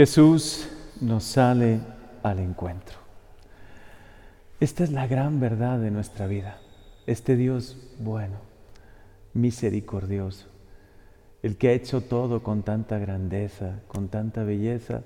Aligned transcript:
Jesús 0.00 0.66
nos 1.02 1.24
sale 1.24 1.78
al 2.22 2.38
encuentro. 2.38 2.96
Esta 4.58 4.82
es 4.82 4.92
la 4.92 5.06
gran 5.06 5.40
verdad 5.40 5.78
de 5.78 5.90
nuestra 5.90 6.26
vida. 6.26 6.56
Este 7.06 7.36
Dios 7.36 7.76
bueno, 7.98 8.38
misericordioso, 9.34 10.46
el 11.42 11.58
que 11.58 11.68
ha 11.68 11.72
hecho 11.72 12.00
todo 12.00 12.42
con 12.42 12.62
tanta 12.62 12.98
grandeza, 12.98 13.80
con 13.88 14.08
tanta 14.08 14.42
belleza, 14.42 15.02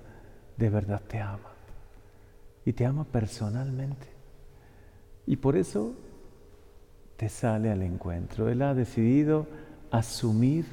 de 0.59 0.71
verdad 0.71 1.03
te 1.09 1.19
ama. 1.19 1.51
Y 2.65 2.73
te 2.73 2.87
ama 2.87 3.03
personalmente. 3.03 4.07
Y 5.27 5.35
por 5.35 5.57
eso 5.57 5.93
te 7.17 7.29
sale 7.29 7.73
al 7.73 7.83
encuentro. 7.83 8.49
Él 8.49 8.63
ha 8.63 8.75
decidido 8.75 9.49
asumir 9.91 10.67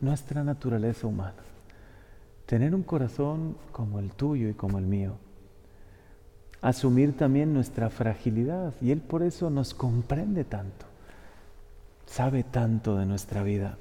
nuestra 0.00 0.42
naturaleza 0.44 1.06
humana. 1.06 1.42
Tener 2.46 2.74
un 2.74 2.82
corazón 2.82 3.56
como 3.72 3.98
el 3.98 4.12
tuyo 4.12 4.48
y 4.48 4.54
como 4.54 4.78
el 4.78 4.86
mío. 4.86 5.14
Asumir 6.62 7.16
también 7.16 7.52
nuestra 7.52 7.90
fragilidad. 7.90 8.74
Y 8.80 8.92
Él 8.92 9.00
por 9.00 9.22
eso 9.22 9.50
nos 9.50 9.74
comprende 9.74 10.44
tanto. 10.44 10.86
Sabe 12.06 12.44
tanto 12.44 12.96
de 12.96 13.06
nuestra 13.06 13.42
vida. 13.42 13.78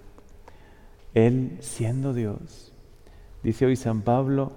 Él 1.13 1.57
siendo 1.61 2.13
Dios. 2.13 2.73
Dice 3.43 3.67
hoy 3.67 3.75
San 3.75 4.01
Pablo, 4.01 4.51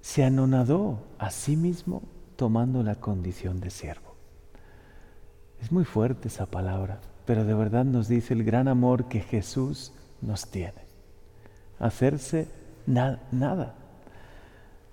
se 0.00 0.24
anonadó 0.24 0.98
a 1.18 1.30
sí 1.30 1.56
mismo 1.56 2.02
tomando 2.36 2.82
la 2.82 2.96
condición 2.96 3.60
de 3.60 3.70
siervo. 3.70 4.16
Es 5.60 5.70
muy 5.70 5.84
fuerte 5.84 6.26
esa 6.26 6.46
palabra, 6.46 7.00
pero 7.24 7.44
de 7.44 7.54
verdad 7.54 7.84
nos 7.84 8.08
dice 8.08 8.34
el 8.34 8.42
gran 8.42 8.66
amor 8.66 9.08
que 9.08 9.20
Jesús 9.20 9.92
nos 10.20 10.50
tiene. 10.50 10.81
Hacerse 11.82 12.46
nada, 12.86 13.74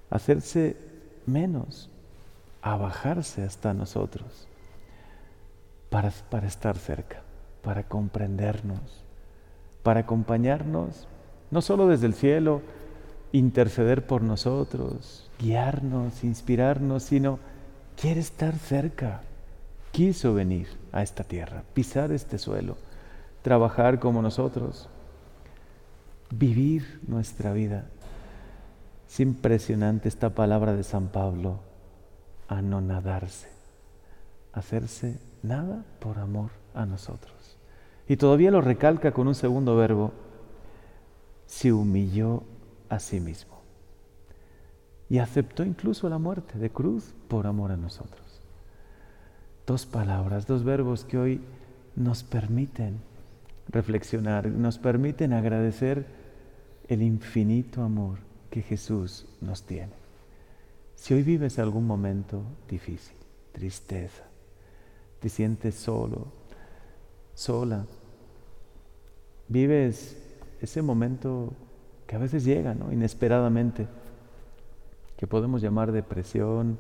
hacerse 0.09 0.75
menos, 1.27 1.90
abajarse 2.63 3.43
hasta 3.43 3.73
nosotros 3.73 4.48
para, 5.91 6.12
para 6.29 6.48
estar 6.48 6.77
cerca, 6.77 7.21
para 7.62 7.84
comprendernos, 7.84 9.05
para 9.84 10.01
acompañarnos, 10.01 11.07
no 11.51 11.62
solo 11.62 11.87
desde 11.87 12.07
el 12.07 12.15
cielo, 12.15 12.62
interceder 13.32 14.07
por 14.07 14.23
nosotros, 14.23 15.29
guiarnos, 15.40 16.23
inspirarnos, 16.23 17.04
sino 17.04 17.37
quiere 17.99 18.20
estar 18.20 18.55
cerca. 18.55 19.21
Quiso 19.91 20.34
venir 20.34 20.67
a 20.91 21.04
esta 21.04 21.23
tierra, 21.23 21.63
pisar 21.73 22.12
este 22.12 22.37
suelo, 22.37 22.77
trabajar 23.41 23.99
como 23.99 24.21
nosotros, 24.21 24.90
vivir 26.32 26.99
nuestra 27.08 27.54
vida. 27.54 27.85
Es 29.08 29.20
impresionante 29.20 30.08
esta 30.08 30.30
palabra 30.32 30.76
de 30.76 30.84
San 30.84 31.08
Pablo, 31.08 31.60
anonadarse, 32.48 33.49
hacerse 34.54 35.20
nada 35.41 35.84
por 36.00 36.20
amor 36.20 36.52
a 36.74 36.85
nosotros. 36.85 37.57
Y 38.07 38.18
todavía 38.18 38.52
lo 38.52 38.62
recalca 38.62 39.12
con 39.12 39.27
un 39.27 39.35
segundo 39.35 39.76
verbo, 39.76 40.12
se 41.46 41.74
humilló 41.74 42.44
a 42.90 43.00
sí 43.00 43.20
mismo. 43.20 43.60
Y 45.10 45.18
aceptó 45.18 45.63
incluso 45.63 46.07
la 46.10 46.20
muerte 46.20 46.60
de 46.60 46.70
cruz 46.70 47.16
por 47.27 47.48
amor 47.48 47.72
a 47.72 47.77
nosotros. 47.77 48.41
Dos 49.66 49.85
palabras, 49.85 50.46
dos 50.46 50.63
verbos 50.63 51.04
que 51.04 51.18
hoy 51.18 51.41
nos 51.96 52.24
permiten 52.24 53.00
reflexionar, 53.70 54.48
nos 54.48 54.77
permiten 54.77 55.34
agradecer 55.34 56.05
el 56.87 57.01
infinito 57.01 57.84
amor 57.84 58.20
que 58.49 58.61
Jesús 58.61 59.27
nos 59.41 59.63
tiene. 59.63 59.93
Si 60.95 61.13
hoy 61.13 61.23
vives 61.23 61.59
algún 61.59 61.85
momento 61.85 62.41
difícil, 62.67 63.15
tristeza, 63.51 64.23
te 65.19 65.29
sientes 65.29 65.75
solo, 65.75 66.27
sola, 67.33 67.85
vives 69.47 70.17
ese 70.61 70.81
momento 70.81 71.53
que 72.07 72.15
a 72.15 72.19
veces 72.19 72.44
llega, 72.44 72.73
¿no? 72.73 72.91
Inesperadamente, 72.91 73.88
que 75.15 75.27
podemos 75.27 75.61
llamar 75.61 75.91
depresión, 75.91 76.79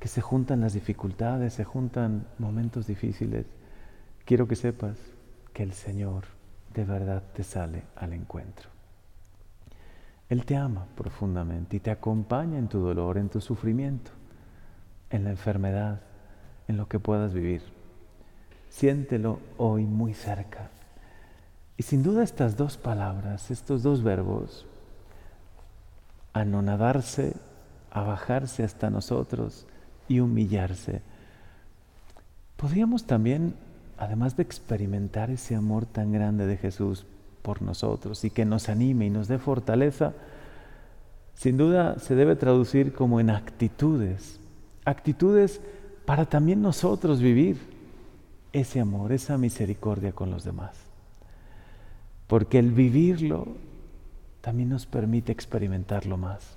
que 0.00 0.08
se 0.08 0.20
juntan 0.20 0.60
las 0.60 0.72
dificultades, 0.72 1.54
se 1.54 1.64
juntan 1.64 2.26
momentos 2.38 2.86
difíciles. 2.86 3.46
Quiero 4.24 4.48
que 4.48 4.56
sepas 4.56 4.96
que 5.52 5.62
el 5.62 5.72
Señor 5.72 6.24
de 6.74 6.84
verdad 6.84 7.22
te 7.34 7.44
sale 7.44 7.82
al 7.96 8.12
encuentro. 8.12 8.70
Él 10.28 10.44
te 10.46 10.56
ama 10.56 10.86
profundamente 10.96 11.76
y 11.76 11.80
te 11.80 11.90
acompaña 11.90 12.58
en 12.58 12.68
tu 12.68 12.80
dolor, 12.80 13.18
en 13.18 13.28
tu 13.28 13.40
sufrimiento, 13.40 14.10
en 15.10 15.24
la 15.24 15.30
enfermedad, 15.30 16.00
en 16.68 16.76
lo 16.78 16.88
que 16.88 16.98
puedas 16.98 17.34
vivir. 17.34 17.62
Siéntelo 18.70 19.40
hoy 19.58 19.84
muy 19.84 20.14
cerca 20.14 20.70
y 21.76 21.82
sin 21.82 22.02
duda 22.02 22.22
estas 22.22 22.56
dos 22.56 22.76
palabras, 22.76 23.50
estos 23.50 23.82
dos 23.82 24.02
verbos, 24.02 24.66
anonadarse, 26.32 27.34
abajarse 27.90 28.62
hasta 28.62 28.88
nosotros 28.88 29.66
y 30.08 30.20
humillarse, 30.20 31.02
podríamos 32.56 33.04
también, 33.04 33.54
además 34.04 34.36
de 34.36 34.42
experimentar 34.42 35.30
ese 35.30 35.54
amor 35.54 35.86
tan 35.86 36.12
grande 36.12 36.46
de 36.46 36.56
Jesús 36.56 37.06
por 37.42 37.62
nosotros 37.62 38.24
y 38.24 38.30
que 38.30 38.44
nos 38.44 38.68
anime 38.68 39.06
y 39.06 39.10
nos 39.10 39.28
dé 39.28 39.38
fortaleza, 39.38 40.12
sin 41.34 41.56
duda 41.56 41.98
se 41.98 42.14
debe 42.14 42.36
traducir 42.36 42.92
como 42.92 43.20
en 43.20 43.30
actitudes, 43.30 44.40
actitudes 44.84 45.60
para 46.04 46.26
también 46.26 46.62
nosotros 46.62 47.20
vivir 47.20 47.58
ese 48.52 48.80
amor, 48.80 49.12
esa 49.12 49.38
misericordia 49.38 50.12
con 50.12 50.30
los 50.30 50.44
demás 50.44 50.92
porque 52.32 52.58
el 52.58 52.70
vivirlo 52.70 53.46
también 54.40 54.70
nos 54.70 54.86
permite 54.86 55.32
experimentarlo 55.32 56.16
más. 56.16 56.56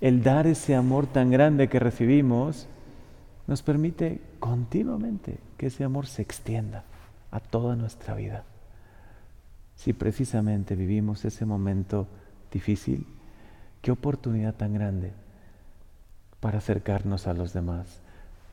El 0.00 0.22
dar 0.22 0.46
ese 0.46 0.76
amor 0.76 1.08
tan 1.08 1.32
grande 1.32 1.68
que 1.68 1.80
recibimos 1.80 2.68
nos 3.52 3.60
permite 3.60 4.22
continuamente 4.40 5.38
que 5.58 5.66
ese 5.66 5.84
amor 5.84 6.06
se 6.06 6.22
extienda 6.22 6.84
a 7.30 7.38
toda 7.38 7.76
nuestra 7.76 8.14
vida. 8.14 8.44
Si 9.76 9.92
precisamente 9.92 10.74
vivimos 10.74 11.26
ese 11.26 11.44
momento 11.44 12.06
difícil, 12.50 13.06
qué 13.82 13.90
oportunidad 13.90 14.54
tan 14.54 14.72
grande 14.72 15.12
para 16.40 16.56
acercarnos 16.56 17.26
a 17.26 17.34
los 17.34 17.52
demás, 17.52 18.00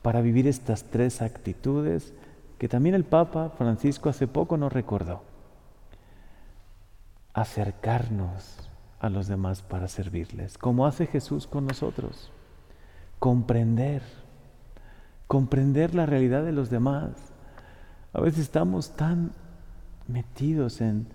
para 0.02 0.20
vivir 0.20 0.48
estas 0.48 0.84
tres 0.84 1.22
actitudes 1.22 2.14
que 2.58 2.68
también 2.68 2.94
el 2.94 3.06
Papa 3.06 3.52
Francisco 3.58 4.10
hace 4.10 4.28
poco 4.28 4.58
nos 4.58 4.74
recordó 4.74 5.24
acercarnos 7.34 8.70
a 9.00 9.08
los 9.08 9.28
demás 9.28 9.62
para 9.62 9.88
servirles, 9.88 10.58
como 10.58 10.86
hace 10.86 11.08
Jesús 11.08 11.48
con 11.48 11.68
nosotros. 11.68 12.34
Comprender, 13.18 14.02
comprender 15.30 15.94
la 15.94 16.08
realidad 16.08 16.44
de 16.44 16.52
los 16.52 16.72
demás. 16.72 17.12
A 18.14 18.20
veces 18.20 18.40
estamos 18.40 18.96
tan 18.96 19.30
metidos 20.08 20.82
en 20.82 21.06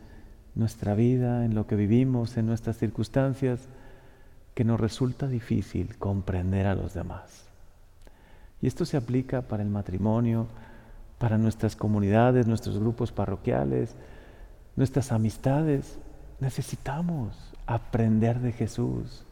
nuestra 0.55 0.95
vida, 0.95 1.45
en 1.45 1.57
lo 1.57 1.67
que 1.67 1.75
vivimos, 1.75 2.37
en 2.37 2.47
nuestras 2.47 2.79
circunstancias, 2.79 3.69
que 4.55 4.63
nos 4.63 4.79
resulta 4.79 5.27
difícil 5.27 5.97
comprender 5.99 6.69
a 6.69 6.77
los 6.77 6.95
demás. 6.95 7.49
Y 8.63 8.69
esto 8.69 8.85
se 8.85 8.97
aplica 8.97 9.43
para 9.43 9.65
el 9.65 9.69
matrimonio, 9.69 10.47
para 11.19 11.37
nuestras 11.37 11.75
comunidades, 11.75 12.47
nuestros 12.47 12.79
grupos 12.79 13.11
parroquiales, 13.11 13.97
nuestras 14.77 15.11
amistades. 15.11 15.99
Necesitamos 16.39 17.53
aprender 17.67 18.39
de 18.39 18.53
Jesús, 18.53 19.25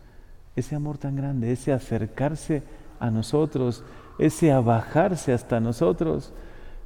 ese 0.57 0.75
amor 0.75 0.99
tan 0.99 1.15
grande, 1.15 1.53
ese 1.53 1.73
acercarse 1.73 2.65
a 2.99 3.13
nosotros, 3.13 3.85
ese 4.19 4.53
abajarse 4.53 5.33
hasta 5.33 5.61
nosotros. 5.61 6.33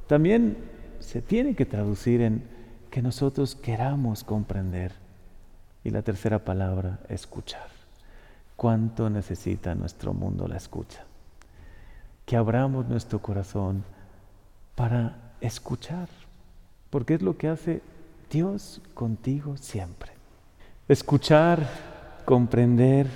También 0.07 0.57
se 0.99 1.21
tiene 1.21 1.55
que 1.55 1.65
traducir 1.65 2.21
en 2.21 2.43
que 2.89 3.01
nosotros 3.01 3.55
queramos 3.55 4.23
comprender. 4.23 4.91
Y 5.83 5.91
la 5.91 6.01
tercera 6.01 6.39
palabra, 6.39 6.99
escuchar. 7.09 7.67
¿Cuánto 8.55 9.09
necesita 9.09 9.75
nuestro 9.75 10.13
mundo 10.13 10.47
la 10.47 10.57
escucha? 10.57 11.05
Que 12.25 12.35
abramos 12.35 12.87
nuestro 12.87 13.19
corazón 13.19 13.83
para 14.75 15.33
escuchar, 15.39 16.09
porque 16.89 17.13
es 17.13 17.21
lo 17.21 17.37
que 17.37 17.47
hace 17.47 17.81
Dios 18.29 18.81
contigo 18.93 19.55
siempre. 19.57 20.11
Escuchar, 20.87 21.67
comprender, 22.25 23.07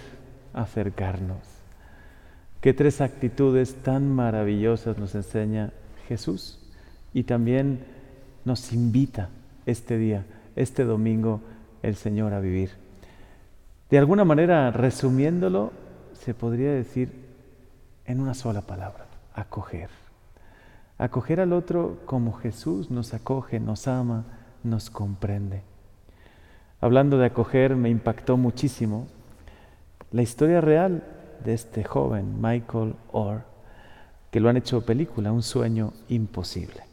acercarnos. 0.53 1.60
Qué 2.61 2.75
tres 2.75 3.01
actitudes 3.01 3.73
tan 3.81 4.07
maravillosas 4.13 4.99
nos 4.99 5.15
enseña 5.15 5.73
Jesús 6.07 6.59
y 7.11 7.23
también 7.23 7.83
nos 8.45 8.71
invita 8.71 9.29
este 9.65 9.97
día, 9.97 10.25
este 10.55 10.83
domingo, 10.83 11.41
el 11.81 11.95
Señor 11.95 12.33
a 12.33 12.39
vivir. 12.39 12.69
De 13.89 13.97
alguna 13.97 14.25
manera, 14.25 14.69
resumiéndolo, 14.69 15.71
se 16.13 16.35
podría 16.35 16.71
decir 16.71 17.11
en 18.05 18.19
una 18.19 18.35
sola 18.35 18.61
palabra, 18.61 19.07
acoger. 19.33 19.89
Acoger 20.99 21.39
al 21.39 21.53
otro 21.53 21.97
como 22.05 22.31
Jesús 22.31 22.91
nos 22.91 23.15
acoge, 23.15 23.59
nos 23.59 23.87
ama, 23.87 24.25
nos 24.63 24.91
comprende. 24.91 25.63
Hablando 26.79 27.17
de 27.17 27.25
acoger, 27.25 27.75
me 27.75 27.89
impactó 27.89 28.37
muchísimo 28.37 29.07
la 30.11 30.21
historia 30.21 30.61
real 30.61 31.03
de 31.43 31.53
este 31.53 31.83
joven, 31.83 32.41
Michael 32.41 32.95
Orr, 33.11 33.43
que 34.29 34.39
lo 34.39 34.49
han 34.49 34.57
hecho 34.57 34.85
película, 34.85 35.31
Un 35.31 35.43
sueño 35.43 35.93
imposible. 36.09 36.83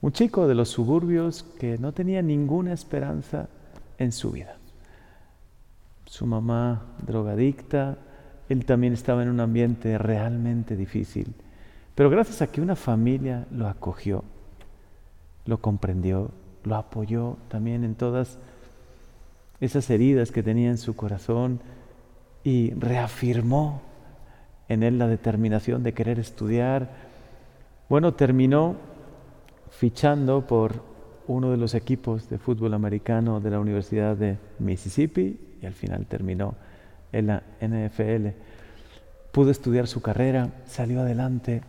Un 0.00 0.12
chico 0.12 0.46
de 0.46 0.54
los 0.54 0.68
suburbios 0.68 1.44
que 1.58 1.78
no 1.78 1.92
tenía 1.92 2.22
ninguna 2.22 2.72
esperanza 2.72 3.48
en 3.98 4.12
su 4.12 4.30
vida 4.30 4.58
su 6.08 6.26
mamá 6.26 6.82
drogadicta, 7.06 7.98
él 8.48 8.64
también 8.64 8.94
estaba 8.94 9.22
en 9.22 9.28
un 9.28 9.40
ambiente 9.40 9.98
realmente 9.98 10.74
difícil. 10.74 11.34
Pero 11.94 12.08
gracias 12.08 12.40
a 12.40 12.46
que 12.46 12.62
una 12.62 12.76
familia 12.76 13.46
lo 13.50 13.68
acogió, 13.68 14.24
lo 15.44 15.58
comprendió, 15.58 16.30
lo 16.64 16.76
apoyó 16.76 17.36
también 17.48 17.84
en 17.84 17.94
todas 17.94 18.38
esas 19.60 19.90
heridas 19.90 20.32
que 20.32 20.42
tenía 20.42 20.70
en 20.70 20.78
su 20.78 20.96
corazón 20.96 21.60
y 22.44 22.72
reafirmó 22.74 23.82
en 24.68 24.82
él 24.82 24.98
la 24.98 25.08
determinación 25.08 25.82
de 25.82 25.94
querer 25.94 26.18
estudiar, 26.18 26.90
bueno, 27.88 28.14
terminó 28.14 28.76
fichando 29.70 30.46
por 30.46 30.82
uno 31.26 31.50
de 31.50 31.56
los 31.56 31.74
equipos 31.74 32.28
de 32.28 32.38
fútbol 32.38 32.74
americano 32.74 33.40
de 33.40 33.50
la 33.50 33.60
Universidad 33.60 34.16
de 34.16 34.38
Mississippi 34.58 35.38
y 35.60 35.66
al 35.66 35.74
final 35.74 36.06
terminó 36.06 36.54
en 37.12 37.26
la 37.28 37.42
NFL. 37.60 38.28
Pudo 39.32 39.50
estudiar 39.50 39.86
su 39.86 40.00
carrera, 40.00 40.50
salió 40.66 41.00
adelante. 41.00 41.62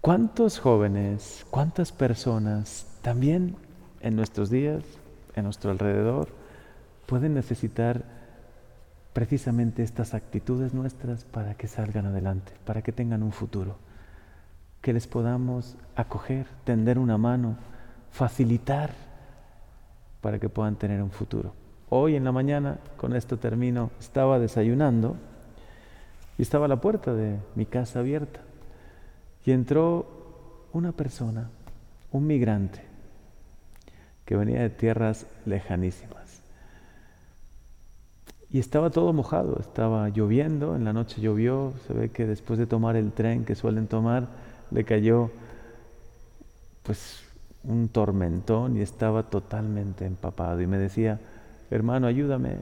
¿Cuántos 0.00 0.58
jóvenes, 0.58 1.46
cuántas 1.50 1.92
personas 1.92 2.86
también 3.00 3.56
en 4.00 4.16
nuestros 4.16 4.50
días, 4.50 4.82
en 5.34 5.44
nuestro 5.44 5.70
alrededor, 5.70 6.28
pueden 7.06 7.34
necesitar 7.34 8.04
precisamente 9.14 9.82
estas 9.82 10.12
actitudes 10.12 10.74
nuestras 10.74 11.24
para 11.24 11.54
que 11.54 11.68
salgan 11.68 12.04
adelante, 12.04 12.52
para 12.66 12.82
que 12.82 12.92
tengan 12.92 13.22
un 13.22 13.32
futuro? 13.32 13.78
Que 14.82 14.92
les 14.92 15.06
podamos 15.06 15.76
acoger, 15.96 16.46
tender 16.64 16.98
una 16.98 17.16
mano, 17.16 17.56
facilitar 18.10 18.90
para 20.20 20.38
que 20.38 20.50
puedan 20.50 20.76
tener 20.76 21.02
un 21.02 21.10
futuro. 21.10 21.54
Hoy 21.88 22.16
en 22.16 22.24
la 22.24 22.32
mañana, 22.32 22.78
con 22.96 23.14
esto 23.14 23.38
termino, 23.38 23.90
estaba 24.00 24.38
desayunando 24.38 25.16
y 26.36 26.42
estaba 26.42 26.68
la 26.68 26.80
puerta 26.80 27.14
de 27.14 27.38
mi 27.54 27.66
casa 27.66 28.00
abierta. 28.00 28.40
Y 29.46 29.52
entró 29.52 30.66
una 30.72 30.92
persona, 30.92 31.50
un 32.10 32.26
migrante, 32.26 32.80
que 34.24 34.36
venía 34.36 34.60
de 34.62 34.70
tierras 34.70 35.26
lejanísimas. 35.44 36.23
Y 38.54 38.60
estaba 38.60 38.90
todo 38.90 39.12
mojado, 39.12 39.58
estaba 39.58 40.10
lloviendo, 40.10 40.76
en 40.76 40.84
la 40.84 40.92
noche 40.92 41.20
llovió, 41.20 41.72
se 41.88 41.92
ve 41.92 42.10
que 42.10 42.24
después 42.24 42.56
de 42.56 42.68
tomar 42.68 42.94
el 42.94 43.10
tren 43.10 43.44
que 43.44 43.56
suelen 43.56 43.88
tomar, 43.88 44.28
le 44.70 44.84
cayó 44.84 45.32
pues 46.84 47.24
un 47.64 47.88
tormentón 47.88 48.76
y 48.76 48.80
estaba 48.80 49.24
totalmente 49.24 50.06
empapado. 50.06 50.60
Y 50.60 50.68
me 50.68 50.78
decía, 50.78 51.18
hermano, 51.68 52.06
ayúdame. 52.06 52.58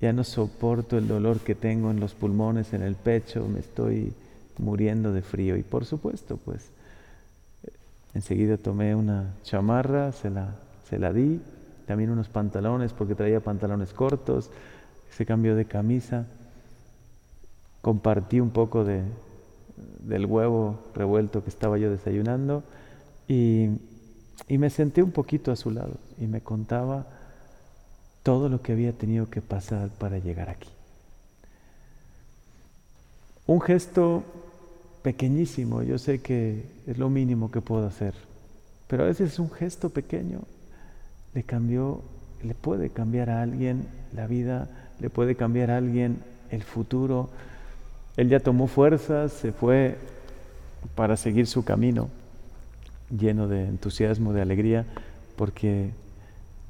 Ya 0.00 0.12
no 0.12 0.24
soporto 0.24 0.98
el 0.98 1.06
dolor 1.06 1.38
que 1.38 1.54
tengo 1.54 1.92
en 1.92 2.00
los 2.00 2.14
pulmones, 2.14 2.72
en 2.72 2.82
el 2.82 2.96
pecho, 2.96 3.46
me 3.46 3.60
estoy 3.60 4.14
muriendo 4.58 5.12
de 5.12 5.22
frío. 5.22 5.56
Y 5.56 5.62
por 5.62 5.84
supuesto, 5.84 6.40
pues, 6.44 6.70
enseguida 8.14 8.56
tomé 8.56 8.96
una 8.96 9.32
chamarra, 9.44 10.10
se 10.10 10.28
la, 10.28 10.56
se 10.90 10.98
la 10.98 11.12
di, 11.12 11.40
también 11.86 12.10
unos 12.10 12.28
pantalones, 12.28 12.92
porque 12.92 13.14
traía 13.14 13.40
pantalones 13.40 13.92
cortos, 13.92 14.50
se 15.10 15.24
cambió 15.24 15.54
de 15.54 15.64
camisa, 15.64 16.26
compartí 17.80 18.40
un 18.40 18.50
poco 18.50 18.84
de, 18.84 19.02
del 20.00 20.26
huevo 20.26 20.78
revuelto 20.94 21.42
que 21.42 21.50
estaba 21.50 21.78
yo 21.78 21.90
desayunando 21.90 22.64
y, 23.28 23.70
y 24.48 24.58
me 24.58 24.70
senté 24.70 25.02
un 25.02 25.12
poquito 25.12 25.52
a 25.52 25.56
su 25.56 25.70
lado 25.70 25.94
y 26.18 26.26
me 26.26 26.40
contaba 26.40 27.06
todo 28.22 28.48
lo 28.48 28.60
que 28.60 28.72
había 28.72 28.92
tenido 28.92 29.30
que 29.30 29.40
pasar 29.40 29.88
para 29.90 30.18
llegar 30.18 30.50
aquí. 30.50 30.68
Un 33.46 33.60
gesto 33.60 34.24
pequeñísimo, 35.02 35.84
yo 35.84 35.98
sé 35.98 36.20
que 36.20 36.64
es 36.88 36.98
lo 36.98 37.08
mínimo 37.08 37.52
que 37.52 37.60
puedo 37.60 37.86
hacer, 37.86 38.14
pero 38.88 39.04
a 39.04 39.06
veces 39.06 39.38
un 39.38 39.52
gesto 39.52 39.90
pequeño 39.90 40.40
le 41.36 41.42
cambió, 41.42 42.00
le 42.42 42.54
puede 42.54 42.88
cambiar 42.88 43.28
a 43.28 43.42
alguien 43.42 43.86
la 44.14 44.26
vida, 44.26 44.68
le 45.00 45.10
puede 45.10 45.36
cambiar 45.36 45.70
a 45.70 45.76
alguien 45.76 46.16
el 46.50 46.62
futuro. 46.62 47.28
Él 48.16 48.30
ya 48.30 48.40
tomó 48.40 48.68
fuerzas, 48.68 49.32
se 49.32 49.52
fue 49.52 49.98
para 50.94 51.18
seguir 51.18 51.46
su 51.46 51.62
camino 51.62 52.08
lleno 53.10 53.48
de 53.48 53.68
entusiasmo, 53.68 54.32
de 54.32 54.40
alegría, 54.40 54.86
porque 55.36 55.90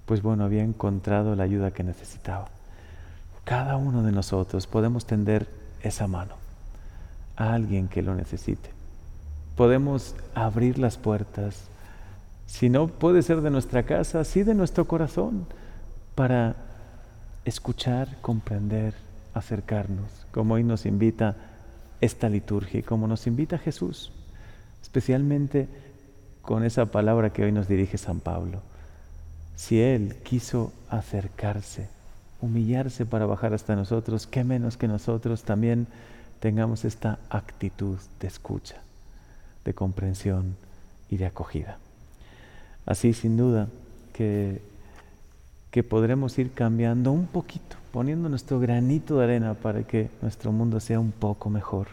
pues 0.04 0.20
bueno, 0.20 0.42
había 0.42 0.64
encontrado 0.64 1.36
la 1.36 1.44
ayuda 1.44 1.70
que 1.70 1.84
necesitaba. 1.84 2.48
Cada 3.44 3.76
uno 3.76 4.02
de 4.02 4.10
nosotros 4.10 4.66
podemos 4.66 5.06
tender 5.06 5.46
esa 5.80 6.08
mano 6.08 6.34
a 7.36 7.54
alguien 7.54 7.86
que 7.86 8.02
lo 8.02 8.16
necesite. 8.16 8.70
Podemos 9.56 10.16
abrir 10.34 10.80
las 10.80 10.96
puertas, 10.96 11.68
si 12.46 12.68
no 12.68 12.88
puede 12.88 13.22
ser 13.22 13.40
de 13.40 13.50
nuestra 13.50 13.84
casa, 13.84 14.24
sí 14.24 14.42
de 14.42 14.54
nuestro 14.54 14.86
corazón, 14.86 15.46
para 16.14 16.56
escuchar, 17.44 18.08
comprender, 18.22 18.94
acercarnos, 19.34 20.26
como 20.32 20.54
hoy 20.54 20.64
nos 20.64 20.86
invita 20.86 21.36
esta 22.00 22.28
liturgia 22.28 22.80
y 22.80 22.82
como 22.82 23.06
nos 23.06 23.26
invita 23.26 23.58
Jesús, 23.58 24.12
especialmente 24.82 25.68
con 26.42 26.64
esa 26.64 26.86
palabra 26.86 27.30
que 27.30 27.44
hoy 27.44 27.52
nos 27.52 27.68
dirige 27.68 27.98
San 27.98 28.20
Pablo 28.20 28.62
si 29.56 29.80
Él 29.80 30.16
quiso 30.22 30.72
acercarse, 30.90 31.88
humillarse 32.40 33.06
para 33.06 33.26
bajar 33.26 33.54
hasta 33.54 33.74
nosotros, 33.74 34.26
qué 34.26 34.44
menos 34.44 34.76
que 34.76 34.86
nosotros 34.86 35.42
también 35.42 35.88
tengamos 36.40 36.84
esta 36.84 37.18
actitud 37.30 37.98
de 38.20 38.28
escucha, 38.28 38.76
de 39.64 39.74
comprensión 39.74 40.56
y 41.08 41.16
de 41.16 41.26
acogida. 41.26 41.78
Así 42.86 43.12
sin 43.12 43.36
duda 43.36 43.68
que, 44.12 44.62
que 45.70 45.82
podremos 45.82 46.38
ir 46.38 46.52
cambiando 46.52 47.12
un 47.12 47.26
poquito, 47.26 47.76
poniendo 47.92 48.28
nuestro 48.28 48.60
granito 48.60 49.18
de 49.18 49.24
arena 49.24 49.54
para 49.54 49.82
que 49.82 50.08
nuestro 50.22 50.52
mundo 50.52 50.80
sea 50.80 51.00
un 51.00 51.12
poco 51.12 51.50
mejor. 51.50 51.88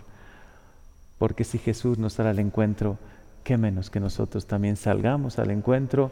Porque 1.17 1.43
si 1.43 1.57
Jesús 1.57 1.97
nos 1.97 2.15
dará 2.15 2.29
al 2.29 2.39
encuentro, 2.39 2.97
qué 3.43 3.57
menos 3.57 3.89
que 3.89 3.99
nosotros 3.99 4.45
también 4.45 4.77
salgamos 4.77 5.39
al 5.39 5.51
encuentro 5.51 6.11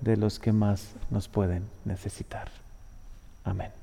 de 0.00 0.16
los 0.16 0.38
que 0.38 0.52
más 0.52 0.94
nos 1.10 1.28
pueden 1.28 1.64
necesitar. 1.84 2.48
Amén. 3.44 3.81